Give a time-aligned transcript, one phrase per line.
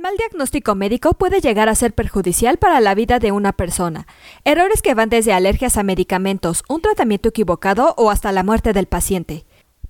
[0.00, 4.06] mal diagnóstico médico puede llegar a ser perjudicial para la vida de una persona.
[4.44, 8.86] Errores que van desde alergias a medicamentos, un tratamiento equivocado o hasta la muerte del
[8.86, 9.44] paciente.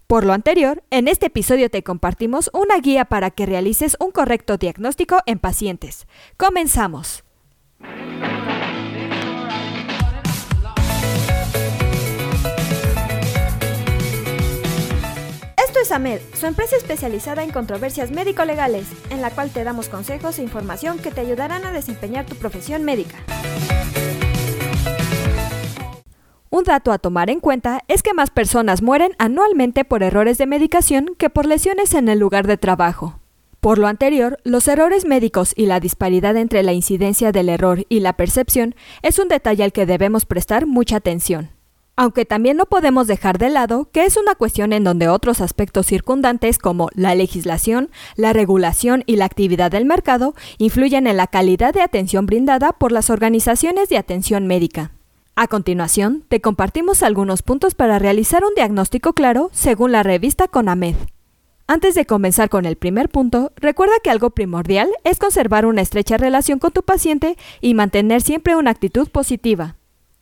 [0.06, 4.56] Por lo anterior, en este episodio te compartimos una guía para que realices un correcto
[4.56, 6.08] diagnóstico en pacientes.
[6.36, 7.22] Comenzamos.
[15.90, 20.38] Esto es AMED, su empresa especializada en controversias médico-legales, en la cual te damos consejos
[20.38, 23.16] e información que te ayudarán a desempeñar tu profesión médica.
[26.48, 30.46] Un dato a tomar en cuenta es que más personas mueren anualmente por errores de
[30.46, 33.18] medicación que por lesiones en el lugar de trabajo.
[33.58, 37.98] Por lo anterior, los errores médicos y la disparidad entre la incidencia del error y
[37.98, 41.50] la percepción es un detalle al que debemos prestar mucha atención.
[42.02, 45.84] Aunque también no podemos dejar de lado que es una cuestión en donde otros aspectos
[45.84, 51.74] circundantes como la legislación, la regulación y la actividad del mercado influyen en la calidad
[51.74, 54.92] de atención brindada por las organizaciones de atención médica.
[55.36, 60.96] A continuación, te compartimos algunos puntos para realizar un diagnóstico claro según la revista CONAMED.
[61.66, 66.16] Antes de comenzar con el primer punto, recuerda que algo primordial es conservar una estrecha
[66.16, 69.76] relación con tu paciente y mantener siempre una actitud positiva.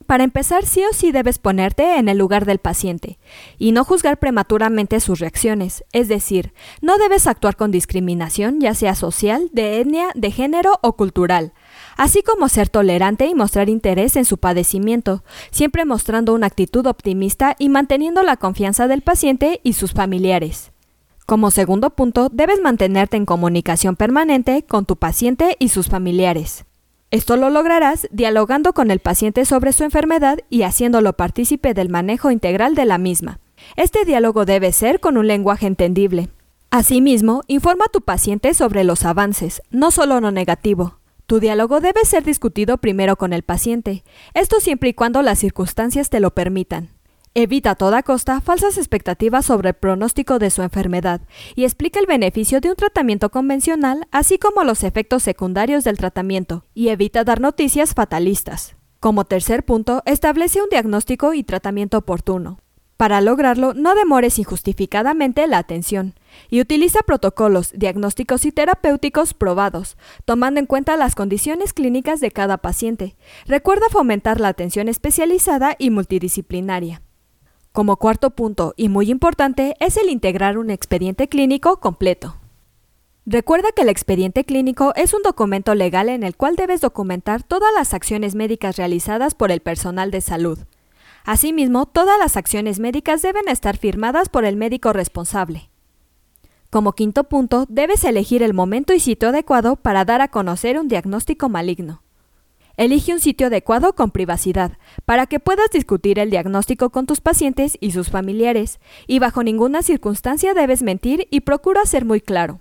[0.09, 3.19] Para empezar, sí o sí debes ponerte en el lugar del paciente
[3.59, 8.95] y no juzgar prematuramente sus reacciones, es decir, no debes actuar con discriminación, ya sea
[8.95, 11.53] social, de etnia, de género o cultural,
[11.98, 17.55] así como ser tolerante y mostrar interés en su padecimiento, siempre mostrando una actitud optimista
[17.59, 20.72] y manteniendo la confianza del paciente y sus familiares.
[21.27, 26.65] Como segundo punto, debes mantenerte en comunicación permanente con tu paciente y sus familiares.
[27.11, 32.31] Esto lo lograrás dialogando con el paciente sobre su enfermedad y haciéndolo partícipe del manejo
[32.31, 33.41] integral de la misma.
[33.77, 36.28] Este diálogo debe ser con un lenguaje entendible.
[36.70, 40.98] Asimismo, informa a tu paciente sobre los avances, no solo lo negativo.
[41.25, 46.11] Tu diálogo debe ser discutido primero con el paciente, esto siempre y cuando las circunstancias
[46.11, 46.91] te lo permitan.
[47.34, 51.21] Evita a toda costa falsas expectativas sobre el pronóstico de su enfermedad
[51.55, 56.65] y explica el beneficio de un tratamiento convencional, así como los efectos secundarios del tratamiento,
[56.75, 58.77] y evita dar noticias fatalistas.
[59.00, 62.59] Como tercer punto, establece un diagnóstico y tratamiento oportuno.
[62.97, 66.15] Para lograrlo, no demores injustificadamente la atención
[66.50, 72.59] y utiliza protocolos diagnósticos y terapéuticos probados, tomando en cuenta las condiciones clínicas de cada
[72.59, 73.15] paciente.
[73.47, 77.03] Recuerda fomentar la atención especializada y multidisciplinaria.
[77.78, 82.34] Como cuarto punto, y muy importante, es el integrar un expediente clínico completo.
[83.25, 87.72] Recuerda que el expediente clínico es un documento legal en el cual debes documentar todas
[87.72, 90.59] las acciones médicas realizadas por el personal de salud,
[91.25, 95.71] Asimismo, todas las acciones médicas deben estar firmadas por el médico responsable.
[96.71, 100.88] Como quinto punto, debes elegir el momento y sitio adecuado para dar a conocer un
[100.88, 102.03] diagnóstico maligno.
[102.78, 107.77] Elige un sitio adecuado con privacidad, para que puedas discutir el diagnóstico con tus pacientes
[107.81, 108.78] y sus familiares,
[109.09, 112.61] y bajo ninguna circunstancia debes mentir y procura ser muy claro.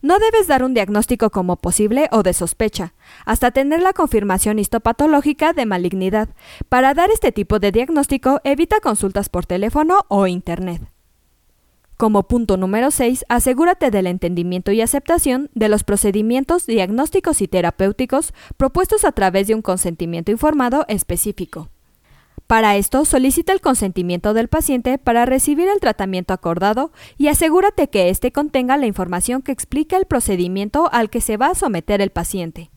[0.00, 2.94] No debes dar un diagnóstico como posible o de sospecha,
[3.26, 6.30] hasta tener la confirmación histopatológica de malignidad.
[6.70, 10.95] Para dar este tipo de diagnóstico, evita consultas por teléfono o Internet.
[11.96, 18.34] Como punto número 6, asegúrate del entendimiento y aceptación de los procedimientos diagnósticos y terapéuticos
[18.58, 21.70] propuestos a través de un consentimiento informado específico.
[22.46, 28.10] Para esto, solicita el consentimiento del paciente para recibir el tratamiento acordado y asegúrate que
[28.10, 32.10] éste contenga la información que explica el procedimiento al que se va a someter el
[32.10, 32.70] paciente.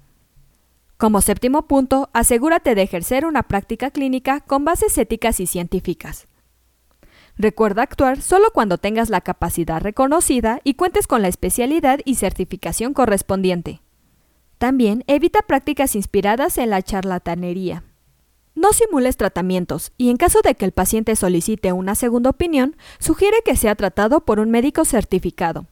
[0.98, 6.28] Como séptimo punto, asegúrate de ejercer una práctica clínica con bases éticas y científicas.
[7.40, 12.94] Recuerda actuar solo cuando tengas la capacidad reconocida y cuentes con la especialidad y certificación
[12.94, 13.80] correspondiente.
[14.58, 17.84] También evita prácticas inspiradas en la charlatanería.
[18.56, 23.38] No simules tratamientos y en caso de que el paciente solicite una segunda opinión, sugiere
[23.46, 25.66] que sea tratado por un médico certificado.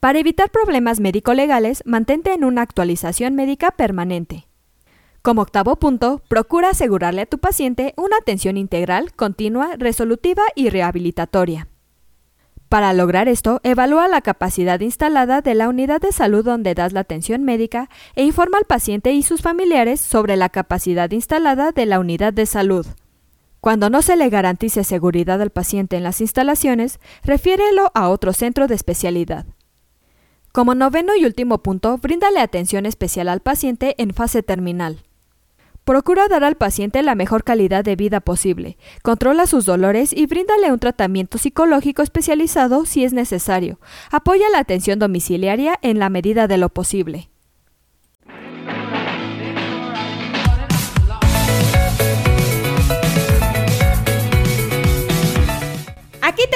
[0.00, 4.46] Para evitar problemas médico-legales, mantente en una actualización médica permanente.
[5.24, 11.66] Como octavo punto, procura asegurarle a tu paciente una atención integral, continua, resolutiva y rehabilitatoria.
[12.68, 17.00] Para lograr esto, evalúa la capacidad instalada de la unidad de salud donde das la
[17.00, 22.00] atención médica e informa al paciente y sus familiares sobre la capacidad instalada de la
[22.00, 22.84] unidad de salud.
[23.62, 28.66] Cuando no se le garantice seguridad al paciente en las instalaciones, refiérelo a otro centro
[28.66, 29.46] de especialidad.
[30.52, 34.98] Como noveno y último punto, bríndale atención especial al paciente en fase terminal.
[35.84, 40.72] Procura dar al paciente la mejor calidad de vida posible, controla sus dolores y bríndale
[40.72, 43.78] un tratamiento psicológico especializado si es necesario.
[44.10, 47.28] Apoya la atención domiciliaria en la medida de lo posible.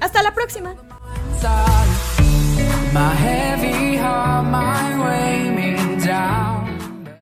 [0.00, 0.74] Hasta la próxima.